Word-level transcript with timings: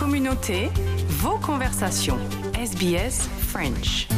communauté, 0.00 0.70
vos 1.20 1.38
conversations. 1.40 2.18
SBS 2.54 3.28
French. 3.52 4.08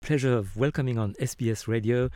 Pleasure 0.00 0.36
of 0.36 0.56
welcoming 0.56 0.98
on 0.98 1.14
SBS 1.20 1.68
Radio 1.68 2.08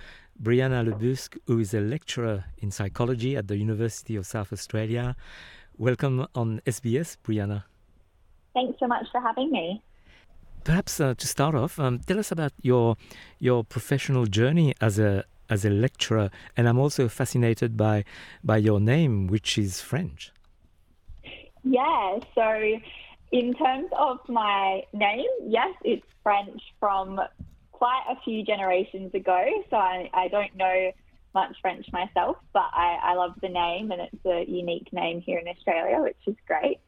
Brianna 0.43 0.83
Le 0.83 0.91
Busque, 0.91 1.39
who 1.47 1.61
is 1.61 1.73
a 1.73 1.81
lecturer 1.81 2.43
in 2.59 2.73
psychology 2.73 3.37
at 3.37 3.47
the 3.47 3.57
University 3.57 4.17
of 4.17 4.27
South 4.27 4.53
Australia. 4.53 5.15
Welcome 5.79 6.27
on 6.35 6.61
SBS, 6.67 7.17
Brianna. 7.23 7.63
Thanks 8.55 8.77
so 8.81 8.89
much 8.89 9.07
for 9.13 9.21
having 9.21 9.53
me. 9.53 9.81
Perhaps 10.65 10.99
uh, 10.99 11.15
to 11.15 11.27
start 11.29 11.55
off, 11.55 11.79
um, 11.79 12.01
tell 12.01 12.19
us 12.19 12.33
about 12.33 12.53
your 12.61 12.97
your 13.39 13.63
professional 13.63 14.27
journey 14.27 14.75
as 14.81 14.99
a 14.99 15.23
as 15.49 15.65
a 15.65 15.71
lecturer, 15.71 16.31
and 16.57 16.67
I'm 16.69 16.79
also 16.79 17.07
fascinated 17.07 17.77
by 17.77 18.03
by 18.43 18.57
your 18.57 18.81
name, 18.81 19.29
which 19.29 19.57
is 19.57 19.81
French. 19.81 20.33
Yeah, 21.69 22.21
so 22.37 22.79
in 23.33 23.53
terms 23.55 23.89
of 23.99 24.19
my 24.29 24.83
name, 24.93 25.27
yes, 25.49 25.75
it's 25.83 26.07
French 26.23 26.63
from 26.79 27.21
quite 27.73 28.05
a 28.09 28.15
few 28.25 28.45
generations 28.45 29.13
ago. 29.15 29.45
So 29.69 29.77
I, 29.77 30.09
I 30.15 30.29
don't 30.29 30.55
know 30.55 30.93
much 31.35 31.57
French 31.61 31.85
myself, 31.93 32.37
but 32.53 32.71
I, 32.73 32.99
I 33.03 33.15
love 33.15 33.33
the 33.43 33.49
name 33.49 33.91
and 33.91 34.03
it's 34.03 34.25
a 34.25 34.49
unique 34.49 34.93
name 34.93 35.21
here 35.21 35.41
in 35.41 35.49
Australia, 35.49 36.01
which 36.01 36.17
is 36.29 36.37
great. 36.47 36.79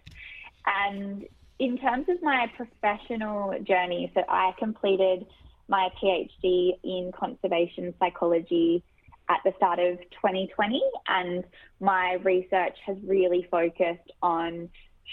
And 0.64 1.24
in 1.58 1.78
terms 1.78 2.06
of 2.08 2.22
my 2.22 2.46
professional 2.56 3.58
journey, 3.64 4.12
so 4.14 4.22
I 4.28 4.52
completed 4.60 5.26
my 5.66 5.88
PhD 6.00 6.78
in 6.84 7.10
conservation 7.18 7.92
psychology 7.98 8.84
at 9.28 9.40
the 9.44 9.52
start 9.56 9.78
of 9.78 9.98
2020, 10.10 10.80
and 11.08 11.44
my 11.80 12.14
research 12.22 12.76
has 12.86 12.96
really 13.04 13.46
focused 13.50 14.10
on 14.22 14.68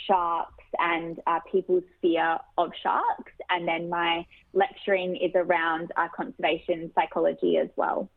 sharks 0.07 0.63
and 0.79 1.19
uh, 1.27 1.39
people's 1.51 1.83
fear 2.01 2.37
of 2.57 2.71
sharks. 2.81 3.31
And 3.49 3.67
then 3.67 3.89
my 3.89 4.25
lecturing 4.53 5.15
is 5.15 5.31
around 5.35 5.91
uh, 5.97 6.07
conservation 6.15 6.91
psychology 6.95 7.57
as 7.57 7.69
well. 7.75 8.09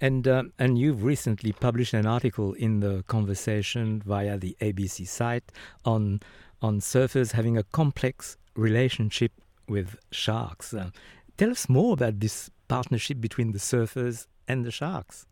And 0.00 0.26
um, 0.26 0.52
and 0.58 0.78
you've 0.78 1.04
recently 1.04 1.52
published 1.52 1.92
an 1.92 2.06
article 2.06 2.54
in 2.54 2.80
the 2.80 3.04
conversation 3.06 4.02
via 4.04 4.38
the 4.38 4.56
ABC 4.60 5.06
site 5.06 5.52
on 5.84 6.20
on 6.62 6.80
surfers 6.80 7.32
having 7.32 7.58
a 7.58 7.64
complex 7.64 8.38
relationship 8.56 9.32
with 9.68 9.96
sharks. 10.10 10.72
Uh, 10.72 10.90
tell 11.36 11.50
us 11.50 11.68
more 11.68 11.92
about 11.92 12.20
this 12.20 12.50
partnership 12.66 13.20
between 13.20 13.52
the 13.52 13.58
surfers 13.58 14.26
and 14.50 14.64
the 14.64 14.70
sharks. 14.70 15.26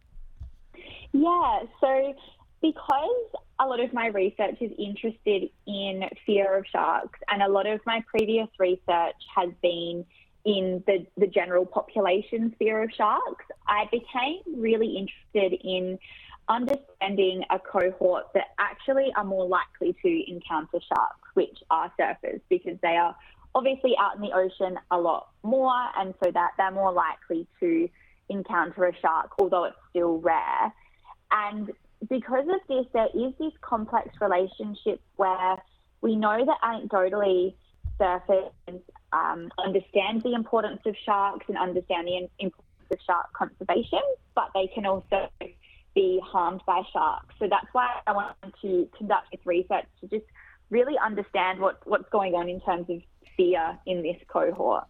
Yeah, 1.12 1.61
so 1.80 2.14
because 2.62 3.27
a 3.58 3.66
lot 3.66 3.80
of 3.80 3.92
my 3.92 4.06
research 4.08 4.58
is 4.61 4.70
interested 4.78 5.50
in 5.66 6.05
fear 6.24 6.56
of 6.58 6.64
sharks, 6.70 7.19
and 7.28 7.42
a 7.42 7.48
lot 7.48 7.66
of 7.66 7.80
my 7.84 8.05
previous 8.06 8.48
research 8.58 9.20
has 9.34 9.50
been 9.62 10.05
in 10.44 10.83
the, 10.86 11.06
the 11.16 11.27
general 11.27 11.66
population's 11.66 12.52
fear 12.58 12.83
of 12.83 12.91
sharks, 12.96 13.44
I 13.66 13.84
became 13.91 14.41
really 14.56 14.96
interested 14.96 15.61
in 15.64 15.98
understanding 16.48 17.42
a 17.50 17.58
cohort 17.58 18.27
that 18.34 18.46
actually 18.58 19.12
are 19.16 19.24
more 19.24 19.46
likely 19.46 19.94
to 20.02 20.30
encounter 20.30 20.78
sharks, 20.89 21.28
which 21.34 21.58
are 21.70 21.92
surfers, 22.00 22.41
because 22.48 22.78
they 22.83 22.96
are 22.96 23.14
obviously 23.55 23.94
out 24.00 24.14
in 24.14 24.22
the 24.22 24.33
ocean 24.33 24.78
a 24.91 24.98
lot 24.98 25.28
more, 25.42 25.74
and 25.98 26.14
so 26.22 26.30
that 26.30 26.52
they're 26.56 26.70
more 26.70 26.92
likely 26.92 27.46
to 27.61 27.89
encounter 28.29 28.84
a 28.84 28.97
shark, 29.01 29.33
although 29.39 29.65
it's 29.65 29.77
still 29.91 30.19
rare. 30.19 30.73
And 31.31 31.71
because 32.09 32.47
of 32.48 32.61
this, 32.69 32.87
there 32.93 33.09
is 33.15 33.33
this 33.39 33.53
complex 33.61 34.09
relationship 34.20 35.01
where 35.17 35.57
we 36.01 36.17
know 36.17 36.45
that 36.45 36.59
anecdotally 36.62 37.55
surfers 37.98 38.51
um, 39.13 39.51
understand 39.58 40.23
the 40.23 40.35
importance 40.35 40.80
of 40.86 40.95
sharks 41.05 41.47
and 41.48 41.58
understand 41.58 42.07
the 42.07 42.29
importance 42.39 42.64
of 42.91 42.98
shark 43.05 43.33
conservation, 43.33 44.01
but 44.35 44.51
they 44.55 44.69
can 44.69 44.86
also 44.86 45.29
be 45.95 46.20
harmed 46.25 46.61
by 46.67 46.83
sharks. 46.92 47.35
So 47.39 47.48
that's 47.48 47.67
why 47.73 48.01
I 48.07 48.13
wanted 48.13 48.55
to 48.63 48.89
conduct 48.97 49.31
this 49.33 49.41
research 49.45 49.86
to 50.01 50.07
just 50.07 50.27
really 50.70 50.95
understand 51.05 51.61
what, 51.61 51.81
what's 51.86 52.08
going 52.11 52.35
on 52.35 52.48
in 52.48 52.61
terms 52.61 52.89
of 52.89 53.01
fear 53.36 53.79
in 53.86 54.02
this 54.02 54.17
cohort. 54.29 54.85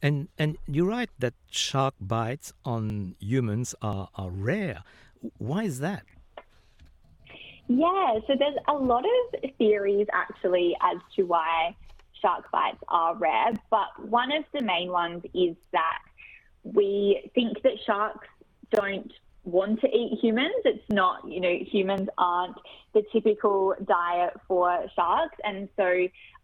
And 0.00 0.28
and 0.38 0.56
you're 0.66 0.86
right 0.86 1.10
that 1.18 1.34
shark 1.50 1.94
bites 2.00 2.52
on 2.64 3.16
humans 3.18 3.74
are, 3.82 4.08
are 4.14 4.30
rare. 4.30 4.84
Why 5.38 5.64
is 5.64 5.80
that? 5.80 6.04
Yeah, 7.66 8.18
so 8.26 8.34
there's 8.38 8.56
a 8.66 8.74
lot 8.74 9.04
of 9.04 9.50
theories 9.58 10.06
actually 10.12 10.76
as 10.80 10.98
to 11.16 11.24
why 11.24 11.76
shark 12.22 12.50
bites 12.50 12.82
are 12.88 13.14
rare, 13.14 13.52
but 13.70 13.88
one 14.08 14.32
of 14.32 14.44
the 14.52 14.62
main 14.62 14.90
ones 14.90 15.22
is 15.34 15.54
that 15.72 15.98
we 16.62 17.30
think 17.34 17.62
that 17.62 17.72
sharks 17.86 18.26
don't 18.72 19.12
want 19.44 19.80
to 19.80 19.88
eat 19.88 20.18
humans. 20.20 20.54
It's 20.64 20.88
not, 20.90 21.28
you 21.28 21.40
know, 21.40 21.54
humans 21.70 22.08
aren't 22.18 22.56
the 22.94 23.02
typical 23.12 23.74
diet 23.86 24.34
for 24.46 24.86
sharks. 24.94 25.36
And 25.44 25.68
so 25.76 25.84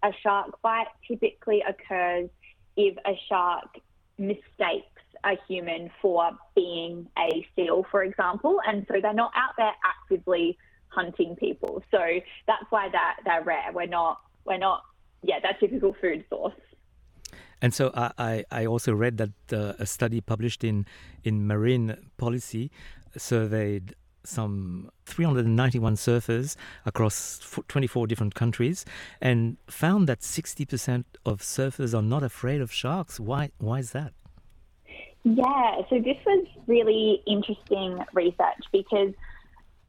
a 0.02 0.10
shark 0.22 0.60
bite 0.62 0.86
typically 1.06 1.62
occurs 1.66 2.28
if 2.76 2.96
a 3.06 3.18
shark 3.28 3.78
mistakes 4.18 4.94
a 5.24 5.36
human 5.48 5.90
for 6.00 6.30
being 6.54 7.08
a 7.18 7.46
seal, 7.56 7.86
for 7.90 8.02
example. 8.02 8.60
And 8.66 8.86
so 8.88 9.00
they're 9.00 9.14
not 9.14 9.32
out 9.34 9.54
there 9.56 9.72
actively 9.84 10.58
hunting 10.88 11.34
people. 11.36 11.82
So 11.90 11.98
that's 12.46 12.64
why 12.70 12.88
they're, 12.90 13.16
they're 13.24 13.42
rare. 13.42 13.72
We're 13.72 13.86
not, 13.86 14.20
we're 14.44 14.58
not, 14.58 14.82
yeah, 15.22 15.40
that 15.42 15.58
typical 15.60 15.96
food 16.00 16.24
source. 16.28 16.54
And 17.62 17.72
so 17.72 17.90
I, 17.94 18.44
I 18.50 18.66
also 18.66 18.92
read 18.92 19.16
that 19.16 19.32
uh, 19.52 19.72
a 19.78 19.86
study 19.86 20.20
published 20.20 20.62
in, 20.62 20.84
in 21.22 21.46
Marine 21.46 21.96
Policy 22.18 22.70
surveyed 23.16 23.94
some 24.24 24.90
391 25.06 25.96
surfers 25.96 26.56
across 26.84 27.40
24 27.68 28.06
different 28.06 28.34
countries 28.34 28.84
and 29.20 29.56
found 29.68 30.08
that 30.08 30.20
60% 30.20 31.04
of 31.24 31.40
surfers 31.40 31.96
are 31.96 32.02
not 32.02 32.22
afraid 32.22 32.60
of 32.60 32.72
sharks. 32.72 33.20
Why, 33.20 33.50
why 33.58 33.78
is 33.78 33.92
that? 33.92 34.12
Yeah, 35.24 35.80
so 35.88 36.00
this 36.00 36.18
was 36.26 36.46
really 36.66 37.22
interesting 37.26 37.98
research 38.12 38.62
because 38.72 39.14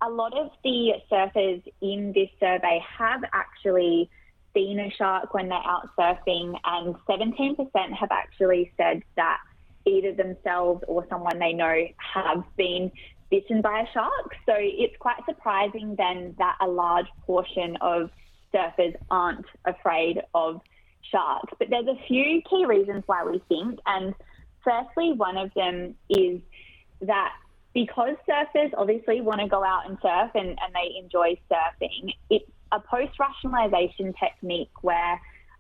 a 0.02 0.10
lot 0.10 0.38
of 0.38 0.52
the 0.64 0.94
surfers 1.12 1.62
in 1.82 2.14
this 2.14 2.30
survey 2.40 2.82
have 2.98 3.22
actually 3.34 4.10
seen 4.54 4.80
a 4.80 4.90
shark 4.92 5.34
when 5.34 5.50
they're 5.50 5.58
out 5.58 5.90
surfing, 6.00 6.58
and 6.64 6.96
17% 7.10 7.58
have 7.94 8.12
actually 8.12 8.72
said 8.78 9.04
that 9.18 9.40
either 9.86 10.14
themselves 10.14 10.84
or 10.88 11.06
someone 11.10 11.38
they 11.38 11.54
know 11.54 11.86
have 11.98 12.44
been 12.56 12.92
bitten 13.30 13.62
by 13.62 13.82
a 13.82 13.92
shark. 13.94 14.36
So 14.46 14.54
it's 14.58 14.96
quite 15.00 15.24
surprising 15.28 15.96
then 15.98 16.36
that 16.38 16.58
a 16.62 16.68
large 16.68 17.08
portion 17.26 17.78
of 17.82 18.10
surfers 18.54 18.96
aren't 19.10 19.46
afraid 19.66 20.22
of 20.34 20.62
sharks. 21.12 21.54
But 21.60 21.70
there's 21.70 21.88
a 21.88 22.00
few 22.08 22.42
key 22.50 22.66
reasons 22.66 23.04
why 23.06 23.24
we 23.24 23.42
think, 23.50 23.80
and 23.86 24.14
firstly, 24.64 25.14
one 25.14 25.38
of 25.38 25.54
them 25.54 25.96
is 26.10 26.42
that 27.02 27.34
because 27.74 28.16
surfers 28.28 28.72
obviously 28.78 29.22
want 29.22 29.42
to 29.42 29.48
go 29.48 29.64
out 29.64 29.88
and 29.88 29.98
surf 30.02 30.32
and, 30.34 30.48
and 30.48 30.74
they 30.74 30.98
enjoy 30.98 31.38
surfing, 31.52 32.14
it's 32.30 32.50
a 32.72 32.80
post 32.80 33.20
rationalization 33.20 34.14
technique 34.14 34.72
where 34.82 35.20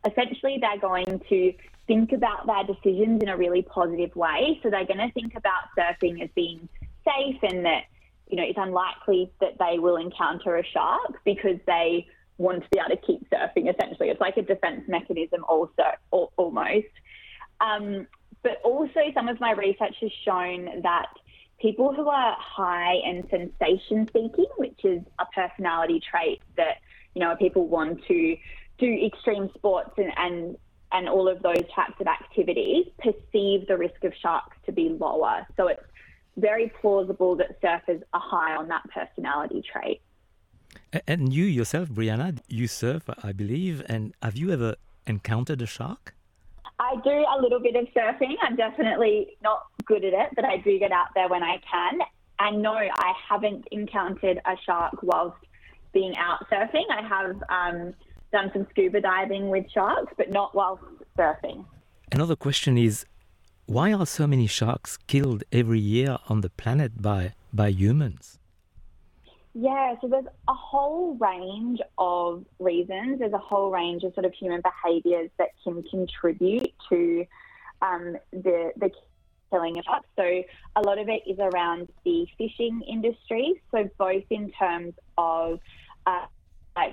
essentially 0.09 0.57
they're 0.59 0.79
going 0.79 1.21
to 1.29 1.53
think 1.87 2.13
about 2.13 2.47
their 2.47 2.63
decisions 2.63 3.21
in 3.21 3.29
a 3.29 3.37
really 3.37 3.61
positive 3.61 4.15
way. 4.15 4.59
So 4.63 4.69
they're 4.69 4.85
going 4.85 5.05
to 5.05 5.11
think 5.11 5.35
about 5.35 5.63
surfing 5.77 6.23
as 6.23 6.29
being 6.35 6.67
safe 7.05 7.37
and 7.43 7.65
that, 7.65 7.83
you 8.27 8.37
know, 8.37 8.43
it's 8.43 8.57
unlikely 8.57 9.31
that 9.39 9.57
they 9.59 9.79
will 9.79 9.97
encounter 9.97 10.57
a 10.57 10.65
shark 10.65 11.23
because 11.23 11.57
they 11.67 12.07
want 12.37 12.63
to 12.63 12.69
be 12.69 12.79
able 12.79 12.89
to 12.89 13.01
keep 13.05 13.29
surfing 13.29 13.73
essentially. 13.73 14.09
It's 14.09 14.21
like 14.21 14.37
a 14.37 14.41
defense 14.41 14.83
mechanism 14.87 15.45
also, 15.47 15.83
almost. 16.11 16.87
Um, 17.61 18.07
but 18.43 18.61
also 18.63 18.99
some 19.13 19.27
of 19.27 19.39
my 19.39 19.51
research 19.51 19.95
has 20.01 20.11
shown 20.23 20.81
that 20.83 21.07
people 21.59 21.93
who 21.93 22.09
are 22.09 22.35
high 22.39 22.95
in 23.03 23.27
sensation 23.29 24.07
seeking, 24.13 24.49
which 24.57 24.79
is 24.83 25.01
a 25.19 25.25
personality 25.33 26.01
trait 26.11 26.41
that, 26.57 26.77
you 27.13 27.21
know, 27.21 27.35
people 27.37 27.67
want 27.67 28.05
to 28.07 28.37
do 28.77 29.05
extreme 29.05 29.49
sports 29.55 29.91
and, 29.97 30.11
and 30.17 30.57
and 30.91 31.09
all 31.09 31.27
of 31.27 31.41
those 31.41 31.63
types 31.73 31.99
of 31.99 32.07
activities 32.07 32.85
perceive 32.99 33.67
the 33.67 33.75
risk 33.77 34.03
of 34.03 34.13
sharks 34.21 34.55
to 34.65 34.71
be 34.71 34.89
lower. 34.89 35.45
So 35.57 35.67
it's 35.67 35.81
very 36.37 36.71
plausible 36.81 37.35
that 37.37 37.61
surfers 37.61 38.01
are 38.13 38.19
high 38.19 38.55
on 38.55 38.67
that 38.67 38.83
personality 38.89 39.63
trait. 39.71 40.01
And 41.07 41.33
you 41.33 41.45
yourself, 41.45 41.89
Brianna, 41.89 42.39
you 42.47 42.67
surf, 42.67 43.03
I 43.23 43.31
believe, 43.31 43.83
and 43.87 44.13
have 44.21 44.37
you 44.37 44.51
ever 44.51 44.75
encountered 45.07 45.61
a 45.61 45.65
shark? 45.65 46.13
I 46.79 46.95
do 47.03 47.09
a 47.09 47.41
little 47.41 47.59
bit 47.59 47.75
of 47.75 47.87
surfing. 47.95 48.35
I'm 48.41 48.55
definitely 48.55 49.37
not 49.41 49.67
good 49.85 50.03
at 50.03 50.13
it, 50.13 50.29
but 50.35 50.43
I 50.43 50.57
do 50.57 50.77
get 50.77 50.91
out 50.91 51.07
there 51.15 51.29
when 51.29 51.43
I 51.43 51.57
can. 51.69 51.99
And 52.39 52.61
no, 52.61 52.73
I 52.73 53.13
haven't 53.29 53.65
encountered 53.71 54.41
a 54.45 54.55
shark 54.65 55.01
whilst 55.01 55.37
being 55.93 56.17
out 56.17 56.45
surfing. 56.49 56.83
I 56.89 57.01
have 57.07 57.43
um, 57.49 57.93
done 58.33 58.51
some 58.53 58.67
scuba 58.71 58.99
diving 58.99 59.49
with 59.49 59.65
sharks, 59.71 60.13
but 60.17 60.31
not 60.31 60.53
whilst 60.53 60.83
surfing. 61.17 61.65
Another 62.11 62.35
question 62.35 62.77
is 62.77 63.05
why 63.65 63.93
are 63.93 64.05
so 64.05 64.27
many 64.27 64.47
sharks 64.47 64.97
killed 65.07 65.43
every 65.51 65.79
year 65.79 66.17
on 66.29 66.41
the 66.41 66.49
planet 66.49 67.01
by, 67.01 67.33
by 67.53 67.67
humans? 67.69 68.37
Yeah, 69.53 69.95
so 70.01 70.07
there's 70.07 70.25
a 70.47 70.53
whole 70.53 71.15
range 71.15 71.79
of 71.97 72.45
reasons. 72.59 73.19
There's 73.19 73.33
a 73.33 73.37
whole 73.37 73.71
range 73.71 74.03
of 74.03 74.13
sort 74.13 74.25
of 74.25 74.33
human 74.33 74.61
behaviours 74.61 75.29
that 75.37 75.49
can 75.63 75.81
contribute 75.83 76.73
to 76.89 77.25
um, 77.81 78.17
the 78.33 78.73
the 78.75 78.91
killing 79.49 79.77
of 79.77 79.85
sharks. 79.85 80.09
So 80.17 80.43
a 80.75 80.81
lot 80.81 80.97
of 80.97 81.07
it 81.07 81.23
is 81.25 81.39
around 81.39 81.87
the 82.03 82.27
fishing 82.37 82.81
industry. 82.81 83.61
So 83.71 83.89
both 83.97 84.23
in 84.29 84.51
terms 84.51 84.93
of 85.17 85.61
uh, 86.05 86.25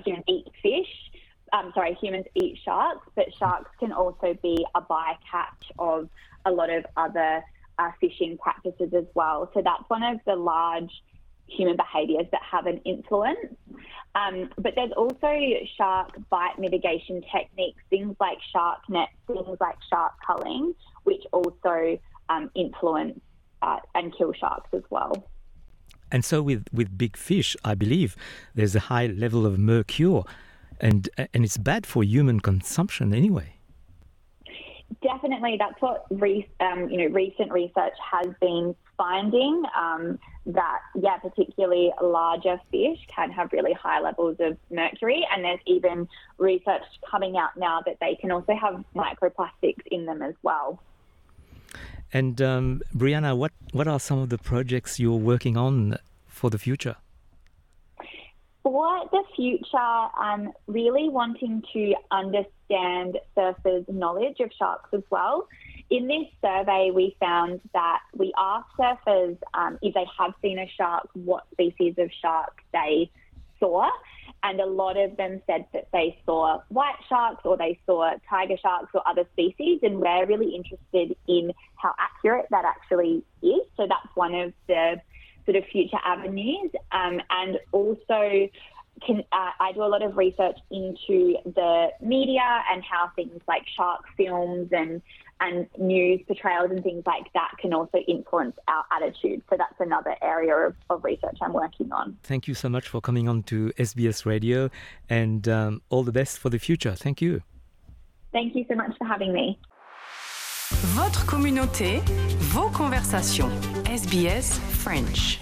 humans 0.05 0.23
eat 0.29 0.47
fish, 0.61 1.11
um, 1.53 1.71
sorry, 1.75 1.97
humans 2.01 2.25
eat 2.35 2.57
sharks, 2.65 3.07
but 3.15 3.25
sharks 3.37 3.69
can 3.79 3.91
also 3.93 4.35
be 4.41 4.65
a 4.75 4.81
bycatch 4.81 5.71
of 5.77 6.09
a 6.45 6.51
lot 6.51 6.69
of 6.69 6.83
other 6.97 7.43
uh, 7.77 7.91
fishing 8.01 8.37
practices 8.37 8.91
as 8.93 9.05
well. 9.13 9.49
So 9.53 9.61
that's 9.63 9.83
one 9.87 10.03
of 10.03 10.19
the 10.25 10.35
large 10.35 10.91
human 11.47 11.77
behaviours 11.77 12.25
that 12.31 12.41
have 12.49 12.65
an 12.65 12.79
influence. 12.85 13.55
Um, 14.15 14.49
but 14.57 14.73
there's 14.75 14.91
also 14.97 15.31
shark 15.77 16.15
bite 16.29 16.57
mitigation 16.57 17.23
techniques, 17.31 17.81
things 17.89 18.15
like 18.19 18.37
shark 18.51 18.79
nets, 18.89 19.11
things 19.27 19.57
like 19.59 19.75
shark 19.89 20.13
culling, 20.25 20.73
which 21.03 21.23
also 21.31 21.99
um, 22.29 22.49
influence 22.55 23.19
uh, 23.61 23.77
and 23.93 24.15
kill 24.15 24.33
sharks 24.33 24.69
as 24.73 24.83
well. 24.89 25.27
And 26.11 26.23
so, 26.23 26.43
with, 26.43 26.67
with 26.71 26.95
big 26.95 27.17
fish, 27.17 27.55
I 27.65 27.73
believe 27.73 28.15
there's 28.53 28.75
a 28.75 28.81
high 28.81 29.07
level 29.07 29.47
of 29.47 29.57
mercury, 29.57 30.21
and 30.79 31.09
and 31.17 31.43
it's 31.43 31.57
bad 31.57 31.85
for 31.85 32.03
human 32.03 32.39
consumption 32.39 33.13
anyway. 33.13 33.55
Definitely, 35.01 35.57
that's 35.57 35.81
what 35.81 36.05
re- 36.11 36.47
um, 36.59 36.89
you 36.89 36.97
know 36.97 37.13
recent 37.13 37.51
research 37.51 37.93
has 38.11 38.27
been 38.39 38.75
finding. 38.97 39.63
Um, 39.77 40.19
that 40.45 40.79
yeah, 40.95 41.17
particularly 41.17 41.91
larger 42.01 42.59
fish 42.69 42.99
can 43.13 43.31
have 43.31 43.51
really 43.53 43.73
high 43.73 44.01
levels 44.01 44.37
of 44.39 44.57
mercury, 44.69 45.25
and 45.33 45.43
there's 45.43 45.59
even 45.65 46.07
research 46.37 46.83
coming 47.09 47.37
out 47.37 47.55
now 47.57 47.81
that 47.85 47.97
they 48.01 48.15
can 48.15 48.31
also 48.31 48.53
have 48.55 48.83
microplastics 48.95 49.85
in 49.89 50.05
them 50.05 50.21
as 50.21 50.35
well. 50.43 50.81
And 52.11 52.39
um, 52.41 52.81
Brianna, 52.95 53.35
what, 53.35 53.51
what 53.71 53.87
are 53.87 53.99
some 53.99 54.19
of 54.19 54.29
the 54.29 54.37
projects 54.37 54.99
you're 54.99 55.17
working 55.17 55.57
on 55.57 55.97
for 56.27 56.51
the 56.51 56.59
future? 56.59 56.97
For 58.63 59.09
the 59.11 59.23
future, 59.35 59.77
I'm 59.77 60.53
really 60.67 61.09
wanting 61.09 61.63
to 61.73 61.95
understand 62.11 63.19
surfers' 63.35 63.89
knowledge 63.89 64.39
of 64.39 64.51
sharks 64.57 64.89
as 64.93 65.03
well. 65.09 65.49
In 65.89 66.07
this 66.07 66.27
survey, 66.41 66.89
we 66.95 67.17
found 67.19 67.59
that 67.73 67.99
we 68.15 68.31
asked 68.37 68.69
surfers 68.79 69.37
um, 69.53 69.77
if 69.81 69.93
they 69.93 70.05
have 70.17 70.33
seen 70.41 70.59
a 70.59 70.71
shark, 70.77 71.09
what 71.13 71.43
species 71.51 71.95
of 71.97 72.09
shark 72.21 72.61
they 72.71 73.11
saw. 73.59 73.89
And 74.43 74.61
a 74.61 74.65
lot 74.65 74.97
of 74.97 75.17
them 75.17 75.41
said 75.45 75.65
that 75.73 75.89
they 75.91 76.17
saw 76.25 76.61
white 76.69 76.95
sharks 77.09 77.41
or 77.45 77.57
they 77.57 77.79
saw 77.85 78.11
tiger 78.29 78.57
sharks 78.61 78.91
or 78.93 79.05
other 79.05 79.25
species. 79.33 79.79
And 79.83 79.99
we're 79.99 80.25
really 80.25 80.55
interested 80.55 81.17
in 81.27 81.51
how 81.75 81.93
accurate 81.99 82.47
that 82.51 82.63
actually 82.63 83.23
is. 83.41 83.61
So 83.75 83.87
that's 83.87 84.15
one 84.15 84.33
of 84.33 84.53
the 84.67 85.01
sort 85.45 85.57
of 85.57 85.65
future 85.65 85.99
avenues. 86.03 86.71
Um, 86.91 87.21
and 87.29 87.59
also, 87.71 88.49
can, 89.05 89.23
uh, 89.31 89.51
I 89.59 89.71
do 89.73 89.83
a 89.83 89.85
lot 89.85 90.03
of 90.03 90.17
research 90.17 90.57
into 90.71 91.35
the 91.45 91.89
media 92.01 92.63
and 92.71 92.83
how 92.83 93.09
things 93.15 93.41
like 93.47 93.63
shark 93.75 94.03
films 94.17 94.69
and 94.71 95.01
and 95.39 95.67
news 95.77 96.21
portrayals 96.25 96.71
and 96.71 96.81
things 96.83 97.03
like 97.05 97.31
that 97.33 97.51
can 97.59 97.73
also 97.73 97.97
influence 98.07 98.55
our 98.67 98.85
attitude. 98.91 99.41
So 99.49 99.57
that's 99.57 99.75
another 99.79 100.15
area 100.21 100.55
of, 100.55 100.75
of 100.89 101.03
research 101.03 101.37
I'm 101.41 101.51
working 101.53 101.91
on. 101.91 102.17
Thank 102.23 102.47
you 102.47 102.53
so 102.53 102.69
much 102.69 102.87
for 102.87 103.01
coming 103.01 103.27
on 103.27 103.43
to 103.43 103.73
SBS 103.77 104.25
Radio 104.25 104.69
and 105.09 105.45
um, 105.49 105.81
all 105.89 106.03
the 106.03 106.13
best 106.13 106.37
for 106.39 106.49
the 106.49 106.59
future. 106.59 106.95
Thank 106.95 107.21
you. 107.21 107.41
Thank 108.31 108.55
you 108.55 108.63
so 108.69 108.75
much 108.75 108.97
for 108.97 109.05
having 109.05 109.33
me. 109.33 109.59
Votre 110.83 111.25
communauté, 111.25 112.01
vos 112.51 112.69
conversations. 112.69 113.49
SBS 113.85 114.59
French. 114.81 115.39